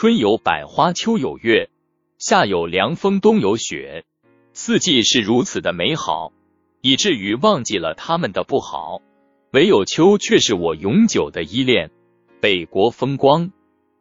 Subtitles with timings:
[0.00, 1.68] 春有百花，秋有月，
[2.16, 4.06] 夏有凉风，冬有雪，
[4.54, 6.32] 四季是如此的美好，
[6.80, 9.02] 以至于忘记了他们的不好。
[9.50, 11.90] 唯有秋却是我永久的依恋。
[12.40, 13.52] 北国风光，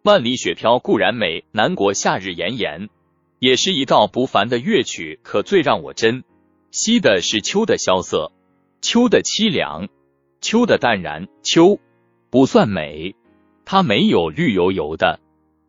[0.02, 2.88] 万里雪飘固然美，南国夏日炎炎，
[3.40, 5.20] 也是一道不凡的乐曲。
[5.22, 6.24] 可最让我珍
[6.72, 8.32] 惜的是秋的萧瑟，
[8.80, 9.90] 秋的凄凉，
[10.40, 11.28] 秋的淡然。
[11.44, 11.78] 秋
[12.30, 13.16] 不算美，
[13.66, 15.20] 它没有绿油油的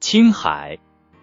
[0.01, 0.79] 青海，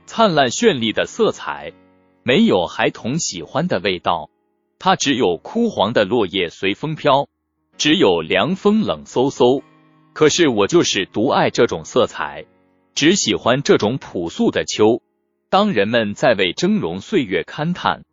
[0.06, 1.74] 灿烂绚丽的色彩，
[2.22, 4.30] 没有孩童喜欢的味道，
[4.78, 7.28] 它只有枯黄的落叶随风飘，
[7.80, 9.64] 只有凉风冷飕飕。
[10.14, 12.46] 可是我就是独爱这种色彩，
[12.94, 15.02] 只喜欢这种朴素的秋。
[15.50, 18.04] 当人们在为峥嵘岁月勘叹，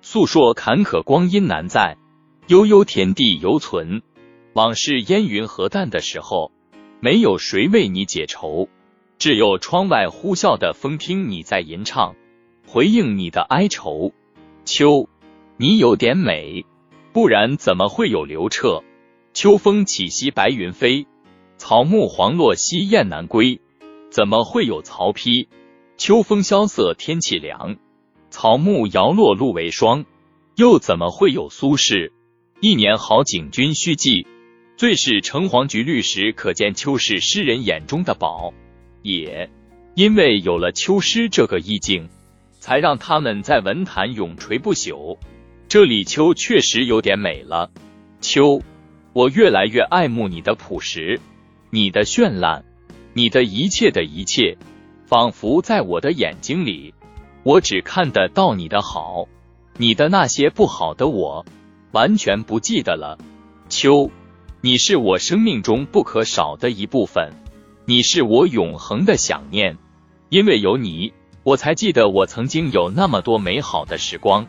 [0.00, 1.98] 诉说坎坷光阴难在，
[2.46, 4.00] 悠悠天地犹存，
[4.54, 6.50] 往事烟云何淡的时候，
[7.00, 8.70] 没有谁为你解愁，
[9.24, 12.14] 只有窗外呼啸的风听你在吟唱，
[12.66, 14.12] 回应你的哀愁。
[14.66, 15.08] 秋，
[15.56, 16.66] 你有点美，
[17.14, 18.84] 不然怎么会有刘彻？
[19.32, 21.06] 秋风起兮白云飞。
[21.56, 23.62] 草木黄落兮雁南归，
[24.10, 25.48] 怎么会有曹丕？
[25.96, 27.78] 秋风萧瑟天气凉，
[28.28, 30.04] 草木摇落露为霜，
[30.54, 32.12] 又怎么会有苏轼？
[32.60, 34.26] 一年好景君须记，
[34.76, 38.52] 最是橙黄橘绿时，可见秋是诗人眼中的宝。
[39.04, 39.50] 也
[39.94, 42.08] 因为有了秋诗这个意境，
[42.58, 45.18] 才让他们在文坛永垂不朽。
[45.68, 47.70] 这里秋确实有点美了。
[48.22, 48.62] 秋，
[49.12, 51.20] 我越来越爱慕你的朴实。
[51.68, 52.64] 你的绚烂，
[53.12, 54.56] 你的一切的一切，
[55.06, 56.94] 仿佛在我的眼睛里，
[57.42, 59.28] 我只看得到你的好，
[59.76, 61.44] 你的那些不好的我
[61.92, 63.18] 完全不记得了。
[63.68, 64.10] 秋，
[64.62, 67.34] 你是我生命中不可少的一部分，
[67.86, 69.76] 你是我永恒的想念，
[70.30, 71.12] 因为有你，
[71.42, 74.46] 我才记得我曾经有那么多美好的时光，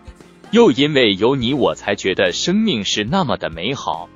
[0.51, 4.07] 又因为有你，我才觉得生命是那么的美好。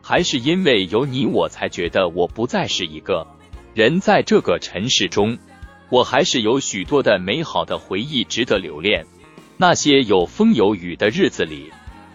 [0.00, 3.26] 还是因为有你，我才觉得我不再是一个
[3.74, 5.36] 人，在这个尘世中，
[5.90, 9.04] 我还是有许多的美好的回忆值得留恋。
[9.56, 11.72] 那些有风有雨的日子里，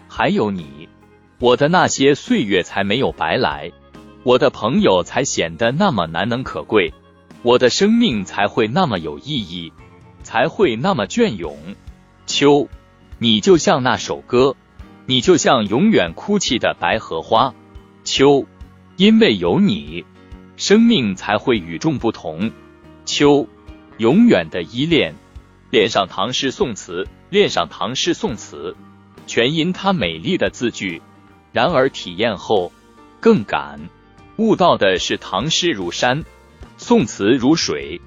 [0.08, 0.88] 还有你，
[1.38, 3.70] 我的那些岁月才没有白来，
[4.24, 6.94] 我的朋友才显得那么难能可贵，
[7.42, 9.70] 我的生命才会那么有意义，
[10.22, 11.54] 才会那么隽永。
[12.24, 12.68] 秋，
[13.18, 14.56] 你就像那首歌，
[15.04, 17.54] 你就像永远哭泣的白荷花。
[18.02, 18.46] 秋，
[18.96, 20.06] 因为有你，
[20.56, 22.50] 生命才会与众不同。
[23.04, 23.46] 秋，
[23.98, 25.14] 永远的依恋。
[25.70, 28.74] 恋上唐诗宋词，恋上唐诗宋词，
[29.26, 31.02] 全因它美丽的字句。
[31.52, 32.72] 然而体验后，
[33.20, 33.80] 更感
[34.36, 36.24] 悟到的是唐诗如山，
[36.76, 38.00] 宋词如水。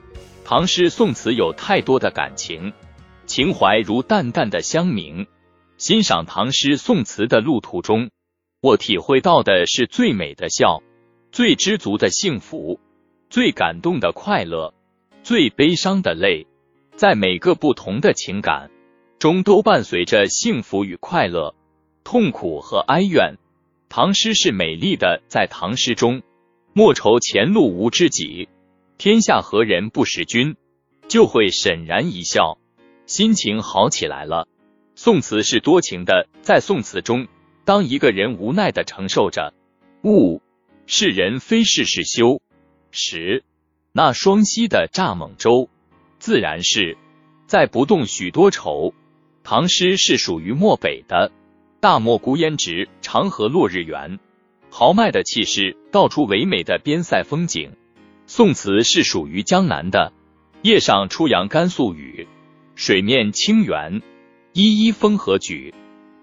[0.43, 2.73] 唐诗宋词有太多的感情，
[3.25, 5.25] 情怀如淡淡的香茗。
[5.77, 8.09] 欣赏唐诗宋词的路途中。
[8.59, 10.83] 我体会到的是最美的笑，
[11.31, 12.81] 最知足的幸福，
[13.29, 14.73] 最感动的快乐，
[15.23, 16.45] 最悲伤的泪，
[16.97, 18.69] 在每个不同的情感
[19.17, 21.55] 中都伴随着幸福与快乐，
[22.03, 23.37] 痛苦和哀怨。
[23.89, 26.21] 唐诗是美丽的，在唐诗中，
[26.73, 28.49] 莫愁前路无知己，
[28.97, 30.55] 天下何人不识君，
[31.07, 32.59] 就会沈然一笑，
[33.05, 34.47] 心情好起来了。
[34.95, 37.27] 宋词是多情的，在宋词中。
[37.65, 39.53] 当一个人无奈的承受着
[40.01, 40.41] 物
[40.85, 42.41] 是人非事事休
[42.91, 43.43] 时，
[43.91, 45.69] 那双溪的蚱蜢舟
[46.17, 46.97] 自然是
[47.45, 48.93] 在不动许多愁。
[49.43, 51.31] 唐诗是属于漠北的，
[51.87, 54.19] 大漠孤烟直，长河落日圆，
[54.69, 57.77] 豪迈的气势，道出唯美的边塞风景。
[58.25, 60.11] 宋词是属于江南的，
[60.63, 62.27] 夜上初阳甘肃雨，
[62.75, 64.01] 水面清圆，
[64.51, 65.73] 依依风和举。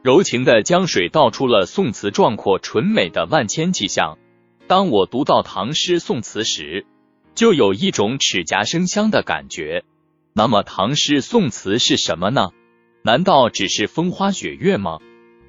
[0.02, 4.18] 柔情的江水道出了宋词壮阔纯美的万千气象。
[4.66, 6.84] 当我读到唐诗宋词时，
[7.34, 9.82] 就有一种齿颊生香的感觉。
[10.34, 12.50] 那么，唐诗宋词是什么呢？
[13.00, 14.98] 难道只是风花雪月吗？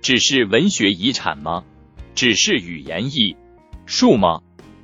[0.05, 1.63] 只是文学遗产吗？
[2.13, 3.35] 只是语言艺
[3.87, 4.41] 术吗？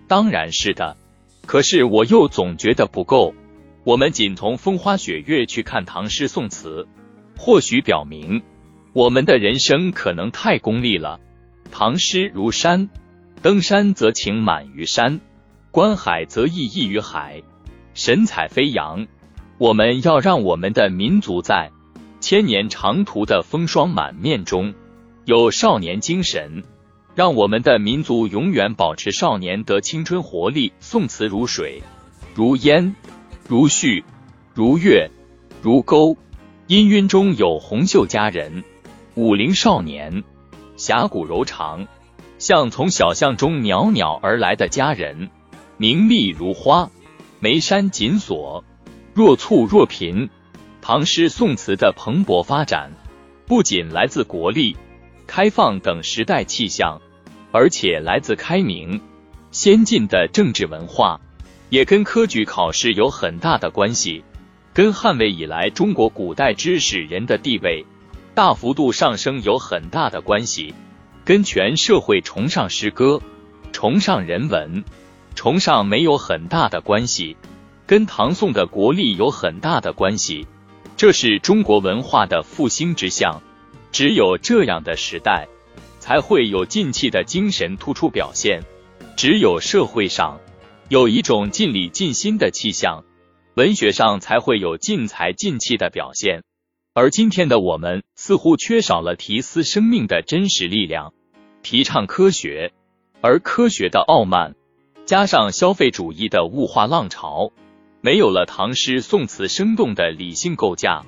[0.07, 0.97] 当然是的。
[1.45, 3.35] 可是我又总觉得不够。
[3.83, 6.87] 我们仅从风花雪月去看唐诗宋词，
[7.37, 8.41] 或许表明。
[8.93, 11.19] 我们的人生可能太功利了。
[11.69, 12.89] 唐诗如山，
[13.43, 15.21] 登山则情满于山，
[15.69, 17.43] 观海则意溢于海，
[17.93, 19.05] 神采飞扬。
[19.59, 21.69] 我们要让我们的民族在
[22.19, 24.73] 千年长途的风霜满面中
[25.31, 26.61] 有少年精神，
[27.15, 30.73] 让我们的民族永远保持少年的青春活力。
[30.81, 31.81] 宋词如水，
[32.35, 32.93] 如烟，
[33.47, 34.03] 如絮，
[34.53, 35.09] 如月，
[35.61, 36.17] 如钩。
[36.67, 38.65] 氤氲中有红袖佳人，
[39.15, 40.25] 武陵少年，
[40.75, 41.87] 侠骨柔肠，
[42.37, 45.29] 像从小巷中袅袅而来的佳人，
[45.77, 46.89] 明丽如花，
[47.39, 48.65] 眉山紧锁，
[49.13, 50.27] 若蹙若颦。
[50.81, 52.91] 唐诗宋词的蓬勃发展，
[53.45, 54.75] 不仅来自国力、
[55.33, 57.01] 开放等时代气象，
[57.53, 58.99] 而且来自开明、
[59.49, 61.21] 先进的政治文化，
[61.69, 64.25] 也跟科举考试有很大的关系。
[64.73, 67.85] 跟汉魏以来中国古代知识人的地位
[68.35, 70.73] 大幅度上升有很大的关系，
[71.23, 73.21] 跟全社会崇尚诗歌、
[73.71, 74.83] 崇尚人文、
[75.33, 77.37] 崇尚没有很大的关系，
[77.87, 80.45] 跟唐宋的国力有很大的关系。
[80.97, 83.41] 这是中国文化的复兴之象。
[83.91, 85.47] 只有这样的时代，
[85.99, 88.61] 才会有进气的精神突出表现；
[89.15, 90.39] 只有社会上
[90.89, 93.03] 有一种尽力尽心的气象。
[93.55, 96.43] 文学上才会有尽才尽气的表现，
[96.93, 101.13] 而今天的我们似乎缺少了提思生命的真实力量，
[101.61, 102.71] 提倡科学，
[103.19, 104.55] 而科学的傲慢，
[105.05, 107.51] 加上消费主义的物化浪潮，
[107.99, 111.05] 没有了唐诗宋词生动的理性构架，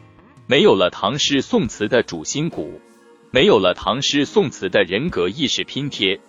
[0.53, 2.79] 没有了唐诗宋词的主心骨，
[3.31, 6.19] 没有了唐诗宋词的人格意识拼贴，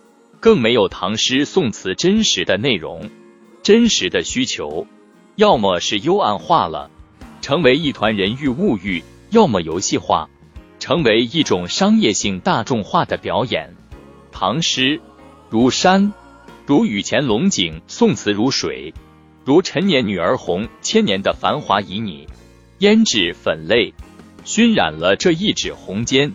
[0.41, 3.11] 更没有唐诗宋词真实的内容、
[3.63, 4.87] 真实的需求。
[5.37, 6.91] 要么是幽暗化了，
[7.43, 10.31] 成为一团人欲物欲；要么游戏化，
[10.79, 13.77] 成为一种商业性大众化的表演。
[14.33, 15.03] 唐诗
[15.51, 16.15] 如山，
[16.65, 18.95] 如雨前龙井；宋词如水，
[19.45, 22.27] 如陈年女儿红，千年的繁华旖旎，
[22.79, 23.93] 胭脂粉泪
[24.45, 26.33] 熏染了这一纸红笺。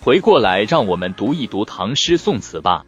[0.00, 2.86] 回过来，让我们读一读唐诗宋词吧。